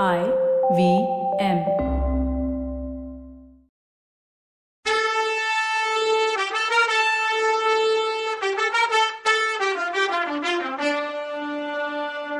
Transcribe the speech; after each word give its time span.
I 0.00 0.20
V 0.76 0.82
M. 1.38 1.58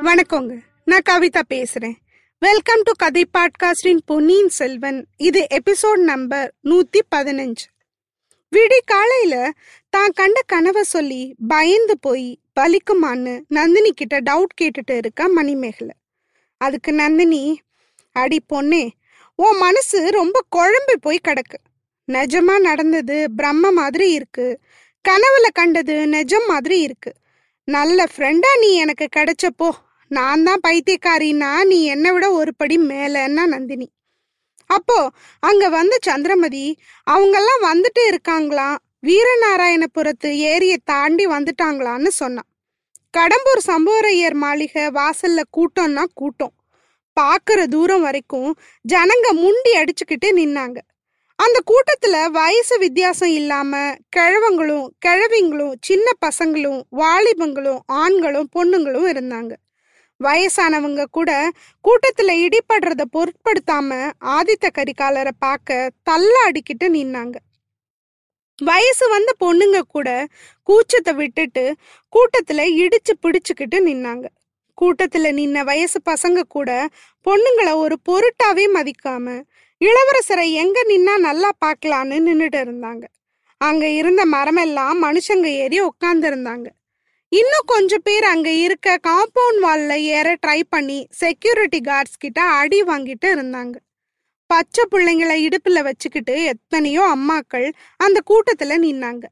வணக்கங்க. 0.05 0.59
நான் 0.85 1.05
கவிதா 1.09 1.41
பேசுறேன். 1.49 1.95
வெல்கம் 2.39 2.81
டு 2.81 2.91
கதை 2.97 3.25
பாட்காஸ்டின் 3.37 4.01
பொன்னியின் 4.05 4.49
செல்வன். 4.49 5.05
இது 5.17 5.47
எபிசோட் 5.53 6.03
நம்பர் 6.11 6.53
நூத்தி 6.63 7.01
பதினஞ்சு. 7.15 7.65
விடி 8.49 8.81
காலையில 8.85 9.51
தான் 9.89 10.11
கண்ட 10.13 10.41
கனவை 10.45 10.83
சொல்லி 10.83 11.35
பயந்து 11.47 11.97
போய் 11.99 12.39
பலிக்குமான்னு 12.59 13.41
நந்தினி 13.47 13.91
கிட்ட 13.91 14.21
டவுட் 14.21 14.55
கேட்டுட்டு 14.61 14.97
இருக்கா 14.97 15.27
மணிமேகலை. 15.27 15.95
அதுக்கு 16.65 16.91
நந்தினி 16.93 17.43
அடி 18.15 18.39
பொண்ணே 18.49 18.83
உன் 19.39 19.57
மனசு 19.57 19.99
ரொம்ப 20.11 20.37
குழம்பி 20.55 20.95
போய் 21.01 21.25
கிடக்கு. 21.27 21.59
நிஜமா 22.07 22.55
நடந்தது 22.59 23.17
பிரம்ம 23.37 23.71
மாதிரி 23.79 24.07
இருக்கு. 24.17 24.47
கனவுல 25.05 25.47
கண்டது 25.53 25.95
நிஜம் 26.07 26.47
மாதிரி 26.47 26.77
இருக்கு. 26.87 27.11
நல்ல 27.67 28.05
ஃப்ரெண்டா 28.13 28.51
நீ 28.61 28.69
எனக்கு 28.83 29.07
கிடைச்சப்போ 29.15 29.69
நான் 30.11 30.43
தான் 30.43 30.63
பைத்தியக்காரின்னா 30.67 31.51
நீ 31.71 31.77
என்னை 31.93 32.09
விட 32.11 32.25
ஒரு 32.31 32.51
படி 32.57 32.75
மேலன்னா 32.91 33.45
நந்தினி. 33.53 33.87
அப்போ 34.69 34.97
அங்க 35.39 35.63
வந்த 35.77 35.95
சந்திரமதி 36.07 36.65
அவங்கெல்லாம் 37.11 37.63
வந்துட்டு 37.69 38.01
இருக்காங்களாம். 38.11 38.77
வீரநாராயணபுரத்து 39.07 40.29
ஏரியை 40.51 40.77
தாண்டி 40.91 41.25
வந்துட்டாங்களான்னு 41.27 42.11
சொன்னான். 42.21 42.49
கடம்பூர் 43.17 43.61
சம்புவரையர் 43.67 44.33
மாளிகை 44.33 44.83
வாசல்ல 44.87 45.41
கூட்டம்னா 45.57 46.03
கூட்டம். 46.13 46.53
பார்க்குற 47.17 47.59
தூரம் 47.65 48.01
வரைக்கும் 48.01 48.55
ஜனங்க 48.93 49.27
முண்டி 49.33 49.71
அடிச்சுக்கிட்டு 49.73 50.29
நின்னாங்க. 50.35 50.77
அந்த 51.39 51.57
கூட்டத்துல 51.71 52.15
வயசு 52.31 52.77
வித்தியாசம் 52.77 53.29
இல்லாம 53.29 53.93
கிழவங்களும் 54.15 54.87
கிழவிங்களும் 55.05 55.75
சின்ன 55.81 56.07
பசங்களும் 56.25 56.81
வாலிபங்களும் 56.97 57.79
ஆண்களும் 57.85 58.49
பொண்ணுங்களும் 58.55 59.07
இருந்தாங்க. 59.13 59.53
வயசானவங்க 60.19 61.05
கூட 61.11 61.31
கூட்டத்துல 61.87 62.31
இடிபடுறத 62.45 63.03
பொருட்படுத்தாம 63.15 64.11
ஆதித்த 64.37 64.67
கரிகாலரை 64.77 65.33
பார்க்க 65.39 65.89
தள்ள 66.03 66.33
அடிக்கிட்டு 66.49 66.87
நின்னாங்க. 66.97 67.35
வயசு 68.69 69.05
வந்த 69.09 69.31
பொண்ணுங்க 69.43 69.79
கூட 69.95 70.09
கூச்சத்தை 70.69 71.13
விட்டுட்டு 71.15 71.63
கூட்டத்துல 72.13 72.61
இடிச்சு 72.81 73.13
பிடிச்சுக்கிட்டு 73.23 73.77
நின்னாங்க. 73.87 74.25
கூட்டத்துல 74.81 75.31
நின்ன 75.39 75.63
வயசு 75.63 75.97
பசங்க 76.09 76.39
கூட 76.55 76.69
பொண்ணுங்களை 77.25 77.73
ஒரு 77.83 77.95
பொருட்டாவே 78.09 78.65
மதிக்காம 78.77 79.35
இளவரசரை 79.81 80.45
எங்க 80.63 80.77
நின்னா 80.89 81.15
நல்லா 81.27 81.49
பார்க்கலான்னு 81.65 82.17
நின்னுட்டு 82.27 82.59
இருந்தாங்க. 82.65 83.03
அங்க 83.61 83.85
இருந்த 83.99 84.21
மரமெல்லாம் 84.25 84.97
மனுஷங்க 85.05 85.47
ஏறி 85.63 85.79
உட்கார்ந்து 85.79 86.27
இருந்தாங்க 86.29 86.67
இன்னும் 87.31 87.69
கொஞ்சம் 87.73 88.03
பேர் 88.03 88.25
அங்க 88.33 88.49
இருக்க 88.65 88.97
காம்பவுண்ட் 89.07 89.61
வால்ல 89.65 89.93
ஏற 90.17 90.27
ட்ரை 90.45 90.59
பண்ணி 90.69 90.97
செக்யூரிட்டி 91.21 91.79
கார்ட்ஸ் 91.81 92.21
கிட்ட 92.23 92.41
அடி 92.59 92.79
வாங்கிட்டு 92.83 93.27
இருந்தாங்க. 93.35 93.75
பச்சை 94.47 94.83
பிள்ளைங்களை 94.91 95.37
இடுப்புல 95.47 95.81
வச்சுக்கிட்டு 95.83 96.43
எத்தனையோ 96.43 97.03
அம்மாக்கள் 97.15 97.67
அந்த 97.97 98.19
கூட்டத்துல 98.29 98.73
நின்னாங்க. 98.85 99.25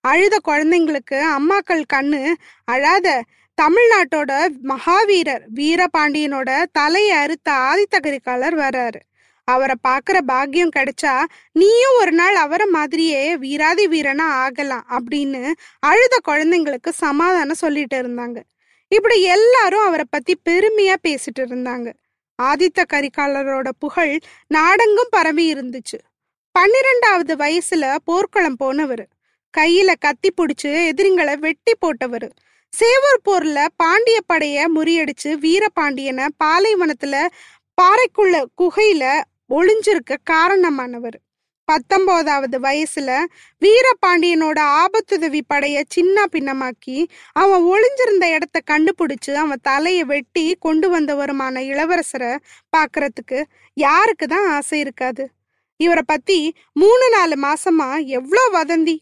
அழுத 0.00 0.36
குழந்தைங்களுக்கு 0.48 1.18
அம்மாக்கள் 1.36 1.82
கண்ணு 1.92 2.22
அழாத 2.64 3.22
தமிழ்நாட்டோட 3.58 4.32
மகாவீரர் 4.62 5.44
வீரபாண்டியனோட 5.54 6.50
தலையை 6.72 7.16
அறுத்த 7.16 7.48
ஆதித்த 7.52 7.96
கரிகாலர் 7.98 8.56
வர்றாரு. 8.64 9.00
அவரை 9.44 9.74
பார்க்குற 9.88 10.18
பாக்கியம் 10.26 10.74
கிடைச்சா 10.76 11.14
நீயும் 11.52 11.96
ஒரு 11.98 12.12
நாள் 12.12 12.34
அவரை 12.34 12.66
மாதிரியே 12.66 13.36
வீராதி 13.36 13.86
வீரனா 13.86 14.26
ஆகலாம் 14.44 14.84
அப்படின்னு 14.90 15.52
அழுத 15.78 16.16
குழந்தைங்களுக்கு 16.28 16.90
சமாதானம் 17.04 17.62
சொல்லிட்டு 17.64 17.96
இருந்தாங்க. 18.02 18.38
இப்படி 18.88 19.22
எல்லாரும் 19.22 19.86
அவரை 19.86 20.04
பத்தி 20.10 20.34
பெருமையா 20.48 20.96
பேசிட்டு 21.08 21.40
இருந்தாங்க. 21.40 21.88
ஆதித்த 22.42 22.84
கரிகாலரோட 22.92 23.68
புகழ் 23.78 24.18
நாடெங்கும் 24.46 25.08
பரவி 25.10 25.52
இருந்துச்சு. 25.52 25.98
பன்னிரெண்டாவது 26.52 27.36
வயசுல 27.36 27.96
போர்க்களம் 28.04 28.56
போனவர். 28.56 29.08
கையில 29.58 29.94
கத்தி 30.00 30.30
பிடிச்சு 30.30 30.90
எதிரிங்களை 30.90 31.38
வெட்டி 31.38 31.72
போட்டவர். 31.80 32.30
சேவூர் 32.80 33.30
போர்ல 33.30 33.66
பாண்டிய 33.76 34.20
படைய 34.32 34.64
முறியடிச்சு 34.74 35.28
வீரபாண்டியனை 35.28 36.28
பாலைவனத்துல 36.44 37.26
பாறைக்குள்ள 37.82 38.44
குகையில 38.62 39.20
ஒளிஞ்சிருக்க 39.50 40.16
காரணமானவர். 40.30 41.18
பத்தொன்பதாவது 41.68 42.58
வயசுல 42.58 43.10
வீரபாண்டியனோட 43.62 44.58
ஆபத்துதவி 44.82 45.40
படைய 45.54 45.76
சின்ன 45.88 46.26
பின்னமாக்கி 46.32 46.98
அவன் 47.32 47.64
ஒளிஞ்சிருந்த 47.64 48.26
இடத்த 48.34 48.60
கண்டுபிடிச்சு 48.70 49.32
அவன் 49.34 49.62
தலையை 49.62 50.04
வெட்டி 50.04 50.56
கொண்டு 50.58 50.88
வந்தவருமான 50.94 51.64
இளவரசரை 51.72 52.32
பார்க்கறதுக்கு 52.76 53.40
யாருக்கு 53.76 54.26
தான் 54.26 54.48
ஆசை 54.50 54.78
இருக்காது? 54.78 55.24
இவரை 55.80 56.02
பத்தி 56.06 56.38
மூணு 56.72 57.08
நாலு 57.08 57.36
மாசமா 57.38 57.88
எவ்வளோ 58.18 58.44
வதந்தி? 58.54 58.96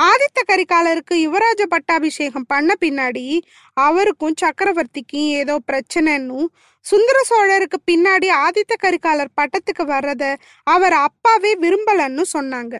ஆதித்த 0.00 0.40
கரிகாலருக்கு 0.52 1.14
யுவராஜ 1.14 1.62
பட்டாபிஷேகம் 1.68 2.46
பண்ண 2.48 2.74
பின்னாடி 2.80 3.40
அவருக்கும் 3.72 4.34
சக்கரவர்த்திக்கும் 4.40 5.28
ஏதோ 5.32 5.58
பிரச்சனைன்னும் 5.72 6.48
சுந்தர 6.86 7.22
சோழருக்கு 7.30 7.78
பின்னாடி 7.90 8.28
ஆதித்த 8.44 8.74
கரிகாலர் 8.82 9.36
பட்டத்துக்கு 9.40 9.84
வர்றத 9.84 10.36
அவர் 10.62 10.92
அப்பாவே 10.92 11.52
விரும்பலன்னு 11.54 12.24
சொன்னாங்க. 12.38 12.74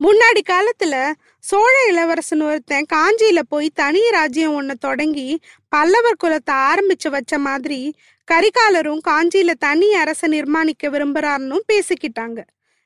முன்னாடி 0.00 0.40
காலத்துல 0.50 0.94
சோழ 1.38 1.72
இளவரசன் 1.88 2.42
ஒருத்தன் 2.42 2.86
காஞ்சியில 2.92 3.40
போய் 3.48 3.68
தனி 3.74 4.10
ராஜ்யம் 4.10 4.54
ஒன்று 4.54 4.74
தொடங்கி 4.78 5.40
பல்லவர் 5.68 6.20
குலத்தை 6.24 6.54
ஆரம்பிச்சு 6.70 7.10
வச்ச 7.10 7.38
மாதிரி 7.38 7.94
கரிகாலரும் 8.28 9.02
காஞ்சியில 9.08 9.54
தனி 9.58 9.94
அரசை 9.94 10.28
நிர்மாணிக்க 10.30 10.90
விரும்புறாருன்னு 10.90 11.58
பேசிக்கிட்டாங்க. 11.72 12.40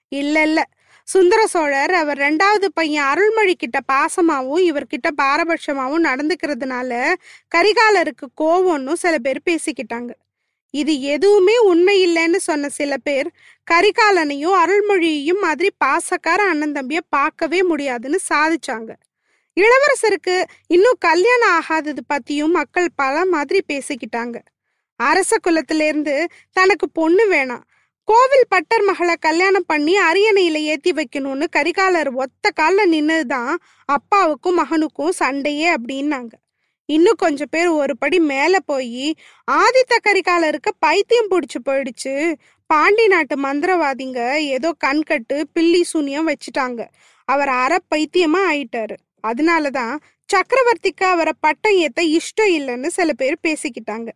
இல்ல 0.09 0.43
இல்ல. 0.43 0.61
சுந்தர 1.09 1.47
சோழர் 1.47 1.93
அவர் 1.95 2.19
ரெண்டாவது 2.19 2.67
பையன் 2.75 3.05
அருள்மொழி 3.05 3.55
கிட்ட 3.55 3.79
பாசமாவும் 3.93 4.63
இவர்கிட்ட 4.69 5.09
பாரபட்சமாவும் 5.23 6.07
நடந்துக்கிறதுனால 6.09 7.13
கரிகாலருக்கு 7.55 8.27
கோவம்னு 8.41 8.93
சில 8.93 9.19
பேர் 9.19 9.41
பேசிக்கிட்டாங்க. 9.51 10.11
இது 10.75 10.95
எதுவுமே 11.15 11.57
உண்மை 11.59 11.95
இல்லைன்னு 12.07 12.41
சொன்ன 12.49 12.69
சில 12.69 12.97
பேர் 12.97 13.29
கரிகாலனையும் 13.71 14.57
அருள்மொழியையும் 14.63 15.41
மாதிரி 15.41 15.71
பாசக்கார 15.85 16.41
அண்ணன் 16.53 16.75
தம்பிய 16.75 17.01
பார்க்கவே 17.09 17.63
முடியாதுன்னு 17.63 18.21
சாதிச்சாங்க. 18.33 18.91
இளவரசருக்கு 19.57 20.37
இன்னும் 20.67 20.99
கல்யாணம் 20.99 21.55
ஆகாதது 21.59 22.03
பத்தியும் 22.15 22.57
மக்கள் 22.61 22.89
பல 22.97 23.25
மாதிரி 23.25 23.61
பேசிக்கிட்டாங்க. 23.73 24.37
அரச 25.01 25.37
குலத்திலேருந்து 25.47 26.17
தனக்கு 26.53 26.87
பொண்ணு 26.91 27.25
வேணாம். 27.33 27.65
கோவில் 28.07 28.45
பட்டர் 28.49 28.83
மகளை 28.83 29.15
கல்யாணம் 29.21 29.65
பண்ணி 29.67 29.99
அரியணையில 29.99 30.53
ஏத்தி 30.53 30.93
வைக்கணும்னு 30.93 31.47
கரிகாலர் 31.57 32.13
ஒத்த 32.13 32.51
கால 32.51 32.87
நின்னுதான் 32.87 33.55
அப்பாவுக்கும் 33.85 34.59
மகனுக்கும் 34.59 35.09
சண்டையே 35.09 35.75
அப்படின்னாங்க. 35.75 36.33
இன்னும் 36.85 37.15
கொஞ்சம் 37.17 37.47
பேர் 37.51 37.67
ஒரு 37.67 37.99
படி 37.99 38.19
மேல 38.19 38.61
போய் 38.61 39.15
ஆதித்த 39.51 39.97
கரிகாலருக்கு 40.05 40.71
பைத்தியம் 40.79 41.27
பிடிச்சு 41.31 41.69
போயிடுச்சு. 41.69 42.35
பாண்டி 42.67 43.07
நாட்டு 43.07 43.41
மந்திரவாதிங்க 43.41 44.37
ஏதோ 44.37 44.73
கண்கட்டு 44.87 45.43
பில்லி 45.53 45.83
சூனியம் 45.83 46.29
வச்சுட்டாங்க. 46.29 46.87
அவர் 47.25 47.49
அற 47.49 47.79
பைத்தியமா 47.95 48.39
ஆயிட்டாரு. 48.51 48.97
அதனாலதான் 49.27 49.97
சக்கரவர்த்திக்கு 50.33 51.05
அவரை 51.05 51.33
பட்டம் 51.41 51.75
ஏத்த 51.75 52.01
இஷ்டம் 52.01 52.51
இல்லைன்னு 52.59 52.87
சில 52.87 53.13
பேர் 53.13 53.39
பேசிக்கிட்டாங்க. 53.43 54.09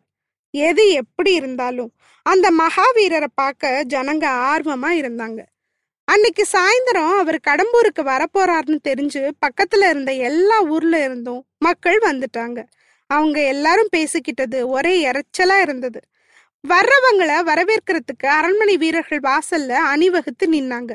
எது 0.51 0.91
எப்படி 0.91 1.33
இருந்தாலும். 1.35 1.93
அந்த 2.23 2.51
மகாவீரரை 2.51 3.27
பார்க்க 3.35 3.85
ஜனங்க 3.89 4.27
ஆர்வமா 4.27 4.91
இருந்தாங்க. 5.01 5.39
அன்னைக்கு 6.05 6.47
சாயந்தரம் 6.53 7.19
அவர் 7.19 7.41
கடம்பூருக்கு 7.49 8.03
வரப்போறாருன்னு 8.03 8.79
தெரிஞ்சு 8.89 9.31
பக்கத்துல 9.47 9.89
இருந்த 9.89 10.13
எல்லா 10.13 10.63
ஊர்ல 10.63 11.05
இருந்தும் 11.05 11.45
மக்கள் 11.59 11.99
வந்துட்டாங்க. 11.99 12.65
அவங்க 13.07 13.47
எல்லாரும் 13.47 13.89
பேசிக்கிட்டது 13.97 14.67
ஒரே 14.67 15.11
இறைச்சலா 15.11 15.61
இருந்தது. 15.61 16.01
வர்றவங்கள 16.69 17.31
வரவேற்கிறதுக்கு 17.43 18.27
அரண்மனை 18.27 18.77
வீரர்கள் 18.77 19.21
வாசல்ல 19.21 19.69
அணிவகுத்து 19.69 20.47
நின்னாங்க. 20.47 20.93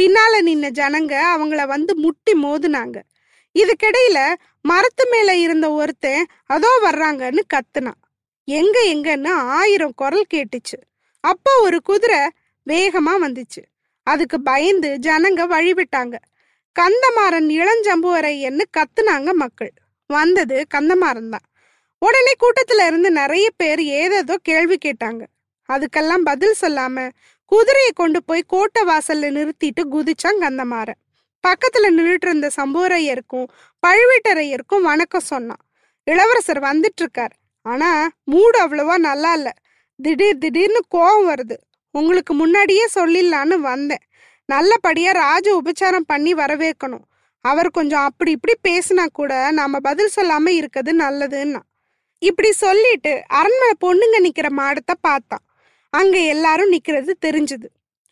பின்னால 0.00 0.40
நின்ன 0.40 0.70
ஜனங்க 0.70 1.20
அவங்கள 1.36 1.66
வந்து 1.66 1.96
முட்டி 1.96 2.32
மோதுனாங்க. 2.42 3.00
இதுக்கிடையில 3.54 4.34
மரத்து 4.62 5.08
மேல 5.10 5.36
இருந்த 5.36 5.72
ஒருத்தன் 5.72 6.26
அதோ 6.46 6.78
வர்றாங்கன்னு 6.82 7.40
கத்துனான். 7.54 8.02
எங்க 8.48 8.78
எங்கன்னு 8.94 9.28
ஆயிரம் 9.28 9.94
குரல் 9.96 10.26
கேட்டுச்சு. 10.34 10.78
அப்போ 11.20 11.60
ஒரு 11.60 11.82
குதிரை 11.82 12.18
வேகமா 12.70 13.14
வந்துச்சு. 13.20 13.62
அதுக்கு 14.02 14.40
பயந்து 14.40 14.98
ஜனங்க 15.02 15.40
வழிவிட்டாங்க. 15.54 16.14
கந்தமாறன் 16.76 17.48
இளஞ்சம்புவரையன்னு 17.58 18.64
கத்துனாங்க 18.76 19.32
மக்கள். 19.32 19.72
வந்தது 20.06 20.66
கந்தமாறன் 20.74 21.28
தான். 21.28 21.46
உடனே 21.98 22.32
கூட்டத்துல 22.40 22.86
இருந்து 22.86 23.10
நிறைய 23.10 23.50
பேர் 23.56 23.82
ஏதேதோ 23.82 24.36
கேள்வி 24.42 24.78
கேட்டாங்க. 24.84 25.22
அதுக்கெல்லாம் 25.68 26.22
பதில் 26.24 26.54
சொல்லாம 26.60 27.10
குதிரையை 27.46 27.90
கொண்டு 27.94 28.24
போய் 28.24 28.44
கோட்டை 28.46 28.82
வாசல்ல 28.84 29.28
நிறுத்திட்டு 29.38 29.82
குதிச்சான் 29.90 30.40
கந்தமாறன். 30.40 31.00
பக்கத்துல 31.46 31.90
நின்றுட்டு 31.96 32.26
இருந்த 32.28 32.50
சம்புவரையருக்கும் 32.56 33.48
பழுவேட்டரையருக்கும் 33.86 34.86
வணக்கம் 34.90 35.28
சொன்னான். 35.32 35.62
இளவரசர் 36.04 36.60
வந்துட்டு 36.60 37.02
இருக்கார் 37.04 37.34
ஆனா 37.66 37.90
மூடு 38.24 38.56
அவ்வளவா 38.64 38.96
நல்லா 38.96 39.32
இல்ல. 39.32 39.48
திடீர் 40.02 40.38
திடீர்னு 40.38 40.80
கோவம் 40.94 41.28
வருது. 41.30 41.56
உங்களுக்கு 41.90 42.32
முன்னாடியே 42.34 42.84
சொல்லிடலான்னு 42.94 43.56
வந்தேன். 43.68 44.04
நல்லபடியா 44.44 45.10
ராஜ 45.10 45.46
உபச்சாரம் 45.60 46.06
பண்ணி 46.06 46.32
வரவேற்கணும். 46.34 47.06
அவர் 47.44 47.70
கொஞ்சம் 47.70 48.04
அப்படி 48.04 48.30
இப்படி 48.30 48.54
பேசினா 48.68 49.04
கூட 49.12 49.50
நாம 49.50 49.80
பதில் 49.80 50.14
சொல்லாம 50.16 50.48
இருக்கிறது 50.48 50.92
நல்லதுன்னா. 50.98 51.60
இப்படி 52.18 52.50
சொல்லிட்டு 52.52 53.12
அரண்மனை 53.40 53.74
பொண்ணுங்க 53.80 54.16
நிக்கிற 54.26 54.48
மாடத்தை 54.50 54.94
பார்த்தான். 55.00 55.44
அங்க 55.92 56.16
எல்லாரும் 56.18 56.72
நிக்கிறது 56.72 57.12
தெரிஞ்சுது. 57.26 57.68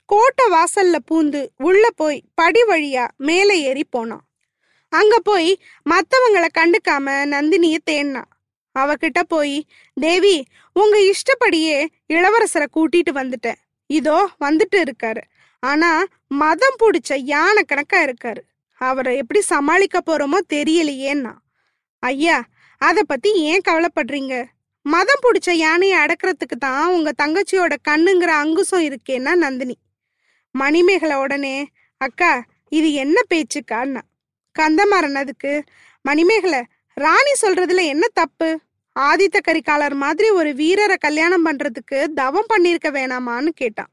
கோட்டை 0.06 0.46
வாசல்ல 0.50 0.98
பூந்து 1.10 1.40
உள்ள 1.56 1.84
போய் 1.90 2.22
படி 2.34 2.62
வழியா 2.62 3.04
மேலே 3.16 3.54
ஏறி 3.62 3.84
போனான். 3.90 4.24
அங்க 4.92 5.18
போய் 5.18 5.50
மத்தவங்களை 5.90 6.48
கண்டுக்காம 6.58 7.06
நந்தினிய 7.34 7.76
தேடினான். 7.90 8.32
அவகிட்ட 8.74 9.20
போய் 9.28 9.66
தேவி 9.94 10.36
உங்க 10.72 10.96
இஷ்டப்படியே 11.10 11.76
இளவரசரை 12.08 12.66
கூட்டிட்டு 12.76 13.12
வந்துட்டேன் 13.14 13.60
இதோ 13.86 14.18
வந்துட்டு 14.40 14.78
இருக்காரு. 14.84 15.22
ஆனா 15.62 15.90
மதம் 16.26 16.76
பிடிச்ச 16.82 17.16
யானை 17.16 17.62
கணக்கா 17.66 17.98
இருக்காரு. 18.06 18.42
அவரை 18.80 19.16
எப்படி 19.16 19.40
சமாளிக்க 19.40 20.00
போறோமோ 20.06 20.38
தெரியலையேன்னா. 20.54 21.32
ஐயா 21.98 22.44
அத 22.78 23.02
பத்தி 23.02 23.30
ஏன் 23.50 23.64
கவலைப்படுறீங்க? 23.68 24.34
மதம் 24.86 25.22
பிடிச்ச 25.24 25.50
யானையை 25.50 25.98
அடக்கிறதுக்கு 25.98 26.56
தான் 26.58 26.86
உங்க 26.86 27.10
தங்கச்சியோட 27.22 27.74
கண்ணுங்கிற 27.88 28.32
அங்குசம் 28.42 28.86
இருக்கேன்னா 28.88 29.32
நந்தினி. 29.34 29.76
மணிமேகலை 30.54 31.16
உடனே 31.16 31.56
அக்கா 32.00 32.32
இது 32.68 32.92
என்ன 32.92 33.16
பேச்சுக்கான்னா? 33.30 34.02
கந்தமாறன் 34.56 35.14
அதுக்கு 35.14 35.52
மணிமேகலை 36.00 36.60
ராணி 36.94 37.32
சொல்றதுல 37.42 37.84
என்ன 37.84 38.06
தப்பு? 38.12 38.58
ஆதித்த 39.00 39.38
கரிகாலர் 39.40 39.94
மாதிரி 39.94 40.30
ஒரு 40.30 40.54
வீரரை 40.54 40.96
கல்யாணம் 40.96 41.46
பண்றதுக்கு 41.46 42.04
தவம் 42.14 42.46
பண்ணிருக்க 42.48 42.88
வேணாமான்னு 42.88 43.48
கேட்டான். 43.48 43.90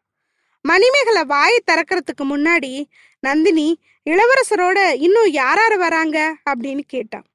மணிமேகலை 0.62 1.24
வாயை 1.24 1.60
திறக்கிறதுக்கு 1.72 2.24
முன்னாடி 2.24 2.84
நந்தினி 3.20 3.80
இளவரசரோட 4.10 4.94
இன்னும் 4.98 5.34
யாராரு 5.34 5.78
வராங்க? 5.78 6.36
அப்படின்னு 6.50 6.80
கேட்டான். 6.88 7.26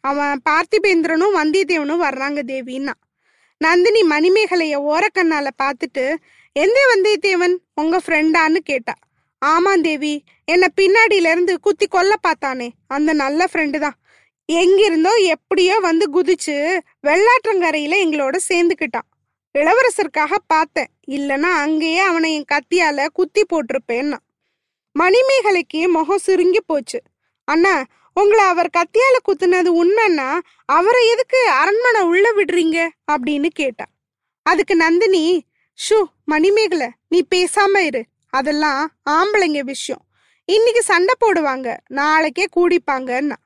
அவன் 0.00 0.40
பார்த்திபேந்திரனும் 0.50 1.34
வந்தியத்தேவனும் 1.34 2.04
வர்றாங்க 2.06 2.40
தேவின்னா. 2.46 2.92
நந்தினி 3.58 4.02
மணிமேகலைய 4.02 4.74
ஓரக்கண்ணால 4.92 5.48
பார்த்துட்டு 5.62 6.14
எந்த 6.52 6.78
வந்தியத்தேவன்? 6.92 7.56
உங்க 7.74 8.00
ஃப்ரெண்டான்னு 8.06 8.56
கேட்டா. 8.56 8.94
ஆமாம் 9.38 9.80
தேவி 9.80 10.24
என்னை 10.44 10.68
பின்னாடியில 10.80 11.30
இருந்து 11.30 11.60
குத்தி 11.60 11.86
கொல்ல 11.86 12.16
பார்த்தானே 12.16 12.72
அந்த 12.86 13.12
நல்ல 13.12 13.46
ஃப்ரெண்டு 13.52 13.78
தான். 13.78 13.96
எங்கிருந்தோ 14.46 15.14
எப்படியோ 15.14 15.78
வந்து 15.78 16.06
குதிச்சு 16.14 16.78
வெள்ளாற்றங்கரையில 17.06 17.94
எங்களோட 18.04 18.36
சேர்ந்துக்கிட்டான். 18.48 19.08
இளவரசருக்காக 19.58 20.34
பார்த்தேன். 20.46 20.86
இல்லைன்னா 21.08 21.52
அங்கேயே 21.64 21.98
அவனை 21.98 22.34
என் 22.34 22.44
கத்தியால 22.52 23.06
குத்தி 23.12 23.42
போட்டிருப்பேன்னா 23.42 24.16
மணிமேகலைக்கு 24.98 25.88
முகம் 25.88 26.18
சுருங்கி 26.18 26.60
போச்சு. 26.60 27.02
அண்ணா 27.44 27.84
உங்களை 28.14 28.44
அவர் 28.44 28.70
கத்தியால 28.76 29.16
குத்துனது 29.28 29.70
உண்மைன்னா 29.82 30.38
அவரை 30.64 31.08
எதுக்கு 31.08 31.48
அரண்மனை 31.50 32.00
உள்ள 32.00 32.32
விடுறீங்க? 32.34 32.88
அப்படின்னு 33.12 33.46
கேட்டா. 33.46 33.84
அதுக்கு 34.42 34.76
நந்தினி 34.76 35.44
ஷூ 35.88 36.04
மணிமேகலை 36.24 36.88
நீ 37.08 37.26
பேசாம 37.34 37.78
இரு. 37.78 38.04
அதெல்லாம் 38.30 38.92
ஆம்பளைங்க 39.10 39.60
விஷயம். 39.60 40.02
இன்னைக்கு 40.44 40.82
சண்டை 40.82 41.14
போடுவாங்க. 41.20 41.76
நாளைக்கே 41.88 42.46
கூடிப்பாங்கன்னா 42.56 43.36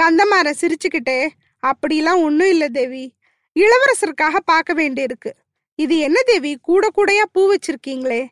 கந்தமார 0.00 0.52
சிரிச்சுக்கிட்டே 0.60 1.28
அப்படிலாம் 1.62 2.22
ஒன்றும் 2.22 2.48
இல்லை 2.48 2.68
தேவி. 2.68 3.14
இளவரசருக்காக 3.56 4.36
பார்க்க 4.44 4.74
வேண்டியிருக்கு. 4.74 5.30
இது 5.74 5.98
என்ன 5.98 6.22
தேவி? 6.22 6.58
கூட 6.62 6.88
கூடையா 6.96 7.24
பூ 7.32 7.54
வச்சிருக்கீங்களே. 7.54 8.26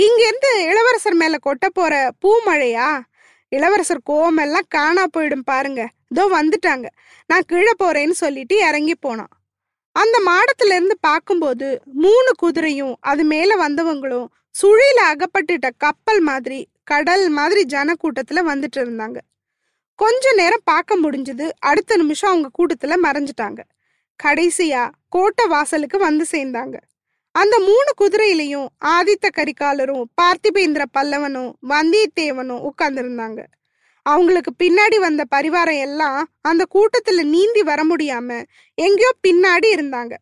இங்கேருந்து 0.00 0.50
இளவரசர் 0.60 1.14
மேல 1.14 1.36
கொட்ட 1.46 1.66
போற 1.72 2.10
பூ 2.20 2.40
மழையா? 2.46 3.00
இளவரசர் 3.48 4.00
கோவமெல்லாம் 4.10 4.68
காணா 4.68 5.04
போயிடும் 5.16 5.42
பாருங்க. 5.44 5.88
இதோ 6.08 6.24
வந்துட்டாங்க. 6.26 6.86
நான் 7.26 7.46
கீழே 7.46 7.72
போறேன்னு 7.82 8.10
சொல்லிட்டு 8.10 8.56
இறங்கி 8.56 8.94
போனான். 8.94 9.32
அந்த 9.92 10.22
மாடத்துல 10.26 10.74
இருந்து 10.74 10.96
பார்க்கும்போது 11.00 11.80
மூணு 11.84 12.30
குதிரையும் 12.42 12.94
அது 13.00 13.24
மேல 13.24 13.68
வந்தவங்களும் 13.68 14.26
சுழியில 14.62 15.00
அகப்பட்டுட்ட 15.04 15.70
கப்பல் 15.78 16.20
மாதிரி 16.20 16.68
கடல் 16.84 17.28
மாதிரி 17.28 17.78
ஜனக்கூட்டத்துல 17.78 18.42
வந்துட்டு 18.50 18.76
இருந்தாங்க. 18.76 19.16
கொஞ்ச 19.96 20.32
நேரம் 20.32 20.60
பார்க்க 20.64 20.98
முடிஞ்சது. 20.98 21.50
அடுத்த 21.58 21.96
நிமிஷம் 21.96 22.30
அவங்க 22.30 22.48
கூட்டத்துல 22.58 22.94
மறைஞ்சிட்டாங்க. 23.02 23.58
கடைசியா 24.22 24.90
கோட்டை 25.08 25.46
வாசலுக்கு 25.46 25.98
வந்து 25.98 26.26
சேர்ந்தாங்க. 26.30 26.76
அந்த 27.30 27.58
மூணு 27.58 27.92
குதிரையிலையும் 28.00 28.66
ஆதித்த 28.84 29.28
கரிகாலரும் 29.36 30.04
பார்த்திபேந்திர 30.22 30.84
பல்லவனும் 30.98 31.52
வந்தியத்தேவனும் 31.68 32.68
உட்கார்ந்துருந்தாங்க. 32.70 33.44
அவங்களுக்கு 34.02 34.52
பின்னாடி 34.64 34.96
வந்த 34.98 35.24
பரிவாரம் 35.36 35.80
எல்லாம் 35.80 36.28
அந்த 36.40 36.64
கூட்டத்துல 36.74 37.22
நீந்தி 37.22 37.62
வர 37.62 37.84
முடியாம 37.84 38.44
எங்கேயோ 38.74 39.10
பின்னாடி 39.28 39.66
இருந்தாங்க. 39.66 40.16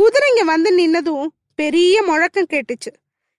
குதிரைங்க 0.00 0.44
வந்து 0.44 0.70
நின்னதும் 0.78 1.26
பெரிய 1.54 2.02
முழக்கம் 2.02 2.46
கேட்டுச்சு. 2.50 2.92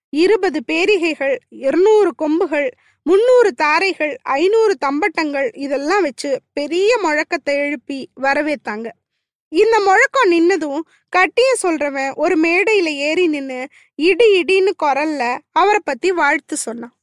இருபது 0.10 0.64
பேரிகைகள் 0.72 1.38
இருநூறு 1.50 2.16
கொம்புகள் 2.16 2.74
முன்னூறு 3.06 3.54
தாரைகள் 3.54 4.14
ஐநூறு 4.24 4.74
தம்பட்டங்கள் 4.86 5.50
இதெல்லாம் 5.56 6.02
வச்சு 6.02 6.42
பெரிய 6.54 7.00
முழக்கத்தை 7.04 7.54
எழுப்பி 7.66 8.10
வரவேத்தாங்க. 8.22 8.88
இந்த 9.52 9.80
முழக்கம் 9.80 10.32
நின்னதும் 10.32 10.82
கட்டிய 11.10 11.56
சொல்றவன் 11.62 12.14
ஒரு 12.14 12.36
மேடையில 12.40 12.90
ஏறி 13.08 13.28
நின்னு 13.28 13.68
இடி 13.96 14.28
இடின்னு 14.42 14.72
குரல்ல 14.84 15.38
அவரை 15.52 15.82
பத்தி 15.84 16.12
வாழ்த்து 16.12 16.58
சொன்னான். 16.58 16.96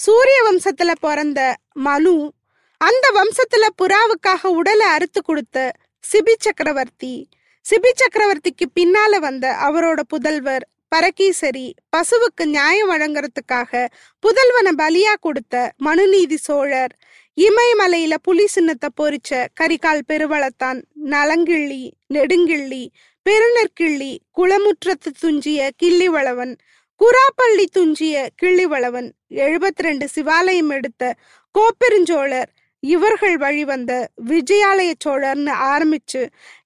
சூரிய 0.00 0.38
வம்சத்துல 0.46 0.90
பிறந்த 1.00 1.40
மனு 1.72 2.32
அந்த 2.80 3.06
வம்சத்துல 3.14 3.64
புறாவுக்காக 3.82 4.46
உடலை 4.46 4.86
அறுத்து 4.86 5.22
கொடுத்த 5.22 5.72
சிபி 6.04 6.34
சக்கரவர்த்தி 6.38 7.28
சிபி 7.66 7.90
சக்கரவர்த்திக்கு 7.94 8.66
பின்னால 8.80 9.18
வந்த 9.18 9.46
அவரோட 9.62 10.00
புதல்வர் 10.12 10.64
பரகீசரி 10.94 11.66
பசுவுக்கு 11.96 12.44
நியாயம் 12.44 12.90
வழங்குறதுக்காக 12.90 13.86
புதல்வனை 14.22 14.72
பலியா 14.78 15.14
கொடுத்த 15.20 15.72
மனுநீதி 15.76 16.36
சோழர். 16.36 16.92
இமயமலையில 17.36 18.14
புலி 18.22 18.46
சின்னத்தை 18.46 18.88
பொறிச்ச 19.00 19.46
கரிகால் 19.60 20.02
பெருவளத்தான் 20.08 20.78
நலங்கிள்ளி 21.04 21.90
நெடுங்கிள்ளி 22.14 22.82
பெருநெற்கிள்ளி 23.26 24.12
குளமுற்றத்து 24.38 25.10
துஞ்சிய 25.20 25.70
கிள்ளிவளவன் 25.82 26.54
குராப்பள்ளி 27.00 27.64
துஞ்சிய 27.72 28.28
கிள்ளிவளவன் 28.42 29.08
எழுபத்தி 29.34 29.82
ரெண்டு 29.82 30.08
சிவாலயம் 30.14 30.70
எடுத்த 30.70 31.14
கோப்பெருஞ்சோழர். 31.54 32.50
இவர்கள் 32.82 33.36
வழிவந்த 33.36 33.92
விஜயாலய 34.28 34.90
சோழர்னு 35.04 35.54
ஆரம்பிச்சு 35.72 36.22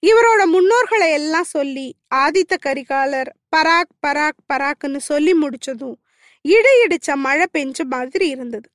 இவரோட 0.07 0.43
முன்னோர்களை 0.45 1.09
எல்லாம் 1.11 1.49
சொல்லி 1.49 1.87
ஆதித்த 2.15 2.55
கரிகாலர் 2.67 3.31
பராக் 3.55 3.93
பராக் 4.07 4.41
பராக்னு 4.53 4.97
சொல்லி 4.97 5.33
முடிச்சதும் 5.33 5.97
இடையிடிச்ச 6.49 7.15
மழை 7.15 7.47
பெஞ்ச 7.59 7.85
மாதிரி 7.85 8.29
இருந்தது. 8.29 8.69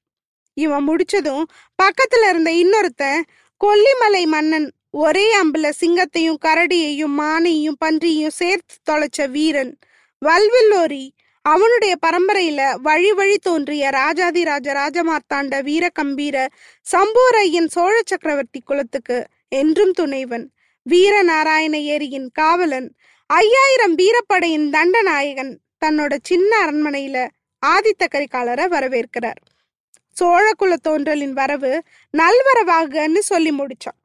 இவன் 0.54 0.88
முடிச்சதும் 0.90 1.44
பக்கத்துல 1.84 2.30
இருந்த 2.30 2.52
இன்னொருத்தன் 2.52 3.22
கொல்லிமலை 3.64 4.26
மன்னன் 4.26 4.68
ஒரே 4.90 5.26
அம்புல 5.42 5.72
சிங்கத்தையும் 5.80 6.42
கரடியையும் 6.46 7.16
மானையும் 7.20 7.80
பன்றியையும் 7.86 8.38
சேர்த்து 8.40 8.76
தொலைச்ச 8.92 9.30
வீரன் 9.30 9.78
வல்வில்லோரி. 10.26 11.10
அவனுடைய 11.42 11.96
பரம்பரையில 12.06 12.62
வழி 12.82 13.12
வழி 13.12 13.38
தோன்றிய 13.38 13.90
ராஜாதிராஜ 13.90 14.68
ராஜமார்த்தாண்ட 14.80 15.62
வீரகம்பீர 15.70 16.48
சம்பூரையன் 16.88 17.68
சோழ 17.68 18.02
சக்கரவர்த்தி 18.06 18.60
குலத்துக்கு 18.62 19.18
என்றும் 19.50 19.92
துணைவன். 19.92 20.46
வீரநாராயண 20.90 21.76
ஏரியின் 21.94 22.30
காவலன் 22.34 22.90
ஐயாயிரம் 23.32 23.96
வீரப்படையின் 23.96 24.70
தண்டநாயகன் 24.70 25.52
தன்னோட 25.86 26.18
சின்ன 26.24 26.52
அரண்மனையில 26.66 27.28
ஆதித்த 27.66 28.04
கரிகாலரை 28.12 28.66
வரவேற்கிறார். 28.76 29.40
சோழகுல 30.20 30.76
தோன்றலின் 30.88 31.32
வரவு 31.32 31.84
நல்வரவாகன்னு 32.18 33.18
சொல்லி 33.18 33.52
முடிச்சான். 33.52 34.00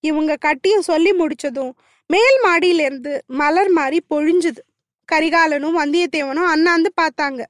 இவங்க 0.00 0.36
கட்டியும் 0.36 0.82
சொல்லி 0.82 1.12
முடிச்சதும் 1.12 1.72
மேல் 2.06 2.38
மாடியிலிருந்து 2.44 3.18
மலர் 3.26 3.68
மாறி 3.68 4.00
பொழிஞ்சுது. 4.10 4.62
கரிகாலனும் 5.12 5.76
வந்தியத்தேவனும் 5.80 6.50
அண்ணாந்து 6.54 6.92
பார்த்தாங்க. 7.00 7.42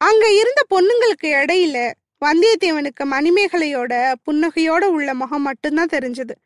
அங்க 0.00 0.24
இருந்த 0.32 0.62
பொண்ணுங்களுக்கு 0.74 1.28
இடையில 1.42 1.78
வந்தியத்தேவனுக்கு 2.24 3.04
மணிமேகலையோட 3.04 4.12
புன்னகையோட 4.30 4.84
உள்ள 4.84 5.14
முகம் 5.14 5.42
மட்டும்தான் 5.42 5.92
தெரிஞ்சது. 5.92 6.36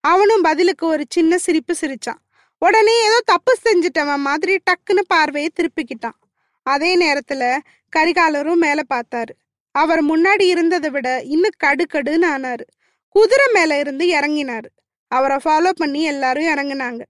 அவனும் 0.00 0.42
பதிலுக்கு 0.42 0.86
ஒரு 0.86 1.04
சின்ன 1.08 1.38
சிரிப்பு 1.38 1.74
சிரிச்சான். 1.80 2.22
உடனே 2.58 3.04
ஏதோ 3.04 3.20
தப்பு 3.24 3.52
செஞ்சிட்டவன் 3.64 4.26
மாதிரி 4.28 4.54
டக்குன்னு 4.70 5.02
பார்வையை 5.06 5.50
திருப்பிக்கிட்டான். 5.54 6.18
அதே 6.62 6.90
நேரத்துல 6.96 7.58
கரிகாலரும் 7.96 8.62
மேல 8.64 8.82
பார்த்தாரு. 8.94 9.32
அவர் 9.72 10.02
முன்னாடி 10.04 10.42
இருந்ததை 10.42 10.90
விட 10.90 11.22
இன்னும் 11.24 11.60
கடுக்கடுன்னு 11.64 12.26
ஆனாரு. 12.34 12.64
குதிரை 13.08 13.46
மேல 13.52 13.78
இருந்து 13.78 14.04
இறங்கினாரு. 14.06 14.68
அவரை 15.08 15.36
ஃபாலோ 15.44 15.70
பண்ணி 15.70 16.02
எல்லாரும் 16.02 16.44
இறங்குனாங்க. 16.44 17.02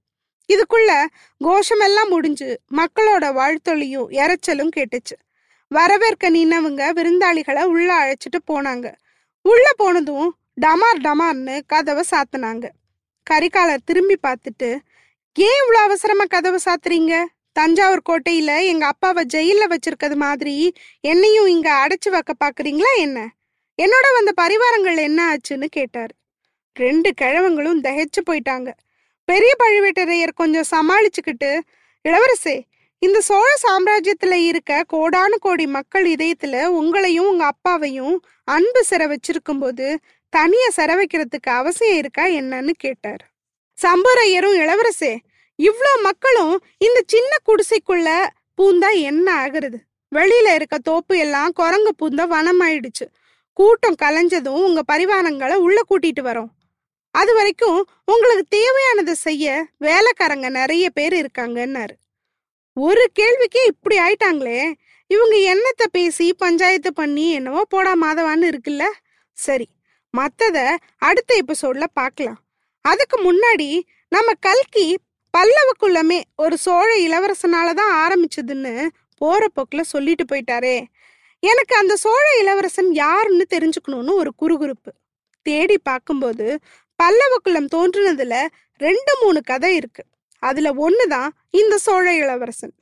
இதுக்குள்ள 0.49 1.05
கோஷமெல்லாம் 1.45 2.09
முடிஞ்சு 2.09 2.61
மக்களோட 2.73 3.25
வாழ்த்தொழியும் 3.39 4.09
இறைச்சலும் 4.21 4.75
கேட்டுச்சு. 4.77 5.17
வரவேற்க 5.69 6.31
நின்னவங்க 6.31 6.83
விருந்தாளிகளை 6.93 7.63
உள்ள 7.65 7.91
அழைச்சிட்டு 8.01 8.39
போனாங்க. 8.53 8.95
உள்ள 9.43 9.71
போனதும் 9.77 10.37
டமார் 10.61 11.01
டமார்னு 11.03 11.61
கதவை 11.67 12.05
சாத்துனாங்க. 12.11 12.67
கரிகாலர் 13.31 13.85
திரும்பி 13.85 14.17
பார்த்துட்டு 14.23 14.79
ஏன் 15.37 15.57
இவ்வளோ 15.61 15.81
அவசரமா 15.83 16.25
கதவை 16.25 16.59
சாத்துறீங்க? 16.65 17.25
தஞ்சாவூர் 17.53 18.03
கோட்டையில 18.09 18.65
எங்க 18.65 18.87
அப்பாவை 18.87 19.25
ஜெயில 19.35 19.63
வச்சிருக்கிறது 19.73 20.17
மாதிரி 20.17 20.75
என்னையும் 21.01 21.47
இங்க 21.47 21.69
அடைச்சு 21.73 22.11
வைக்க 22.11 22.33
பாக்குறீங்களா 22.45 22.91
என்ன? 22.97 23.19
என்னோட 23.79 24.07
வந்த 24.15 24.33
பரிவாரங்கள் 24.43 24.97
என்ன 24.97 25.21
ஆச்சுன்னு 25.33 25.65
கேட்டாரு. 25.65 26.15
ரெண்டு 26.73 27.15
கிழவங்களும் 27.21 27.81
தகைச்சு 27.81 28.23
போயிட்டாங்க. 28.31 28.71
பெரிய 29.25 29.53
பழுவேட்டரையர் 29.65 30.33
கொஞ்சம் 30.35 30.71
சமாளிச்சுக்கிட்டு 30.71 31.61
இளவரசே 32.05 32.57
இந்த 32.99 33.21
சோழ 33.21 33.49
சாம்ராஜ்யத்துல 33.63 34.33
இருக்க 34.33 34.85
கோடானு 34.93 35.37
கோடி 35.41 35.67
மக்கள் 35.67 36.07
இதயத்துல 36.07 36.65
உங்களையும் 36.81 37.31
உங்க 37.31 37.45
அப்பாவையும் 37.45 38.25
அன்பு 38.45 38.85
சிற 38.91 39.15
வச்சிருக்கும் 39.15 39.61
போது 39.61 40.01
தனியா 40.29 40.69
சிற 40.77 40.91
வைக்கிறதுக்கு 41.01 41.51
அவசியம் 41.61 41.97
இருக்கா 41.97 42.27
என்னன்னு 42.27 42.71
கேட்டார். 42.79 43.34
சம்பரையரும் 43.79 44.57
இளவரசே 44.63 45.13
இவ்ளோ 45.59 45.93
மக்களும் 46.03 46.55
இந்த 46.79 46.99
சின்ன 47.07 47.33
குடிசைக்குள்ள 47.49 48.09
பூந்தா 48.55 48.91
என்ன 49.11 49.27
ஆகுறது? 49.45 49.79
வெளியில 50.13 50.49
இருக்க 50.55 50.77
தோப்பு 50.79 51.15
எல்லாம் 51.19 51.53
குரங்கு 51.53 51.93
பூந்த 52.01 52.23
வனமாயிடுச்சு. 52.27 53.07
கூட்டம் 53.53 53.99
கலைஞ்சதும் 54.03 54.63
உங்க 54.69 54.81
பரிவாரங்களை 54.93 55.57
உள்ள 55.57 55.79
கூட்டிட்டு 55.91 56.23
வரோம். 56.23 56.51
அது 57.15 57.33
வரைக்கும் 57.35 57.79
உங்களுக்கு 58.05 58.45
தேவையானதை 58.57 59.15
செய்ய 59.27 59.45
வேலைக்காரங்க 59.79 60.49
நிறைய 60.51 60.87
பேர் 60.91 61.15
இருக்காங்கன்னாரு. 61.23 61.95
ஒரு 62.77 63.05
கேள்விக்கே 63.19 63.63
இப்படி 63.73 63.99
ஆயிட்டாங்களே 63.99 64.61
இவங்க 65.11 65.37
என்னத்தை 65.53 65.87
பேசி 65.93 66.27
பஞ்சாயத்து 66.35 66.93
பண்ணி 66.93 67.27
என்னவோ 67.31 67.63
போடா 67.69 67.93
மாதவான்னு 67.97 68.51
இருக்குல்ல? 68.53 68.85
சரி 69.39 69.67
மத்தத 70.15 70.59
அடுத்த 70.99 71.31
எபிசோட்ல 71.43 71.87
பார்க்கலாம் 71.93 72.41
அதுக்கு 72.85 73.17
முன்னாடி 73.27 73.69
நம்ம 74.09 74.33
கல்கி 74.47 74.87
பல்லவக்குள்ளமே 75.35 76.19
ஒரு 76.37 76.57
சோழ 76.57 76.91
இளவரசனால 77.07 77.69
தான் 77.75 77.95
ஆரம்பிச்சதுன்னு 78.05 78.87
போற 79.21 79.47
போக்குல 79.57 79.81
சொல்லிட்டு 79.81 80.25
போயிட்டாரே. 80.33 80.77
எனக்கு 81.43 81.75
அந்த 81.77 81.97
சோழ 81.97 82.25
இளவரசன் 82.41 82.91
யாருன்னு 82.93 83.45
தெரிஞ்சுக்கணும்னு 83.55 84.13
ஒரு 84.15 84.31
குறுகுறுப்பு. 84.43 84.93
தேடி 85.43 85.79
பார்க்கும்போது 85.79 86.47
பல்லவக்குள்ளம் 87.03 87.69
தோன்றுனதுல 87.75 88.35
ரெண்டு 88.81 89.13
மூணு 89.23 89.41
கதை 89.43 89.75
இருக்கு. 89.77 90.03
அதுல 90.43 90.71
ஒண்ணுதான் 90.87 91.29
இந்த 91.51 91.75
சோழ 91.79 92.07
இளவரசன். 92.15 92.75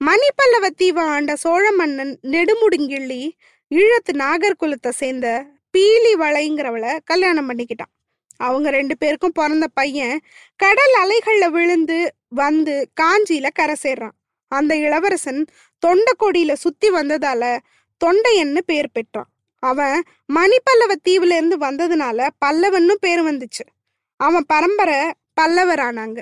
மணிப்பல்லவ 0.00 0.66
தீவை 0.76 1.02
ஆண்ட 1.04 1.32
சோழ 1.36 1.64
மன்னன் 1.72 2.14
நெடுமுடுங்கிள்ளி 2.34 3.22
ஈழத்து 3.70 4.12
நாகர்குலத்தை 4.12 4.90
சேர்ந்த 5.00 5.46
பீலி 5.74 6.14
வளைங்கிறவளை 6.14 6.92
கல்யாணம் 7.04 7.48
பண்ணிக்கிட்டான். 7.48 7.92
அவங்க 8.36 8.70
ரெண்டு 8.70 8.98
பேருக்கும் 8.98 9.32
பிறந்த 9.32 9.68
பையன் 9.74 10.20
கடல் 10.56 10.94
அலைகள்ல 11.04 11.48
விழுந்து 11.48 12.14
வந்து 12.28 12.90
காஞ்சியில 13.00 13.48
கரை 13.54 13.74
சேர்றான். 13.82 14.10
அந்த 14.48 14.76
இளவரசன் 14.76 15.46
தொண்டைக்கொடியில 15.86 16.52
சுத்தி 16.52 16.90
வந்ததால 16.90 17.58
தொண்டையன்னு 18.04 18.58
பேர் 18.58 18.90
பெற்றான். 18.92 19.28
அவன் 19.58 20.02
மணிப்பல்லவ 20.34 20.92
தீவுல 21.08 21.36
இருந்து 21.36 21.58
வந்ததுனால 21.58 22.28
பல்லவன்னு 22.44 22.92
பேர் 22.92 23.22
வந்துச்சு. 23.22 23.66
அவன் 24.16 24.44
பரம்பரை 24.46 25.10
பல்லவரானாங்க. 25.40 26.18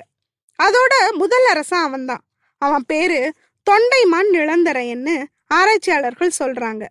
அதோட 0.63 1.13
முதல் 1.13 1.45
அரசன் 1.45 1.79
அவன்தான். 1.79 2.21
அவன் 2.57 2.83
பேரு 2.87 3.33
தொண்டைமான் 3.71 4.25
நிழந்தரையன்னு 4.31 5.23
ஆராய்ச்சியாளர்கள் 5.47 6.31
சொல்றாங்க. 6.39 6.87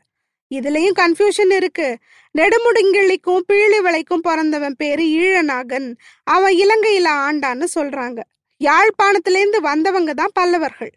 இதுலயும் 0.54 0.96
கன்ஃபியூஷன் 1.00 1.52
இருக்கு. 1.56 1.96
நெடுமுடுங்கிள்ளிக்கும் 2.38 3.44
பீழிவளைக்கும் 3.52 4.24
பிறந்தவன் 4.28 4.76
பேரு 4.76 5.04
ஈழநாகன். 5.04 5.94
அவன் 6.24 6.54
இலங்கையில 6.54 7.08
ஆண்டான்னு 7.28 7.64
சொல்றாங்க. 7.74 8.20
யாழ்ப்பாணத்திலேருந்து 8.60 9.60
வந்தவங்க 9.60 10.12
தான் 10.12 10.34
பல்லவர்கள். 10.34 10.92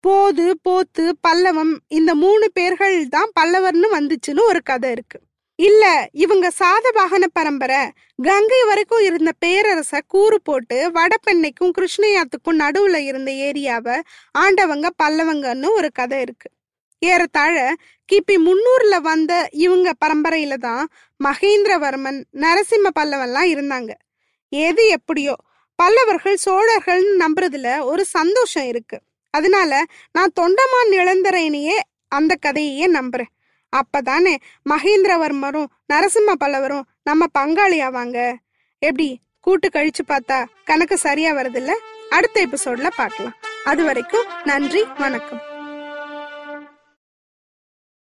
போது 0.00 0.58
போத்து 0.62 1.14
பல்லவம் 1.20 1.72
இந்த 1.88 2.14
மூணு 2.14 2.50
பேர்கள் 2.52 3.08
தான் 3.08 3.30
பல்லவர்னு 3.40 3.88
வந்துச்சுன்னு 3.98 4.42
ஒரு 4.42 4.62
கதை 4.62 4.90
இருக்கு. 4.90 5.18
இல்ல 5.58 6.08
இவங்க 6.12 6.50
சாதவாகன 6.58 7.24
பரம்பரை 7.32 7.80
கங்கை 8.22 8.64
வரைக்கும் 8.64 9.04
இருந்த 9.04 9.30
பேரரச 9.44 10.00
கூறு 10.06 10.40
போட்டு 10.42 10.90
வடபெண்ணைக்கும் 10.90 11.72
கிருஷ்ணயாத்துக்கும் 11.78 12.60
நடுவுல 12.60 12.96
இருந்த 12.96 13.32
ஏரியாவை 13.32 13.96
ஆண்டவங்க 14.38 14.88
பல்லவங்கன்னு 15.02 15.70
ஒரு 15.72 15.90
கதை 15.92 16.20
இருக்கு. 16.20 16.50
ஏறத்தாழ 16.98 17.74
கிபி 18.12 18.34
முன்னூறுல 18.36 19.00
வந்த 19.00 19.48
இவங்க 19.52 19.92
பரம்பரையில 20.04 20.54
தான் 20.54 20.88
மகேந்திரவர்மன் 21.24 22.22
நரசிம்ம 22.32 22.88
பல்லவன்லாம் 23.00 23.50
இருந்தாங்க. 23.54 23.90
எது 24.48 24.86
எப்படியோ 24.86 25.34
பல்லவர்கள் 25.74 26.38
சோழர்கள்னு 26.44 27.24
நம்புறதுல 27.24 27.82
ஒரு 27.82 28.04
சந்தோஷம் 28.04 28.66
இருக்கு. 28.66 29.00
அதனால 29.30 29.84
நான் 30.12 30.32
தொண்டமான் 30.40 30.90
இளந்தரையனையே 30.90 31.78
அந்த 32.08 32.36
கதையையே 32.46 32.86
நம்புறேன். 32.92 33.32
அப்பதானே 33.76 34.36
மகேந்திரவர்மரும் 34.70 35.66
நரசிம்ம 35.92 36.32
பல்லவரும் 36.40 36.86
நம்ம 37.02 37.26
பங்காளி 37.38 37.78
ஆவாங்க. 37.82 38.34
எப்படி? 38.78 39.20
கூட்டு 39.40 39.68
கழிச்சு 39.68 40.02
பார்த்தா 40.08 40.44
கணக்கு 40.64 40.96
சரியா 40.98 41.32
வருதுல்ல? 41.32 41.70
அடுத்த 42.10 42.46
எபிசோட்ல 42.46 42.90
பார்க்கலாம். 42.96 43.36
அது 43.64 43.84
வரைக்கும் 43.84 44.26
நன்றி 44.44 44.84
வணக்கம். 44.98 45.47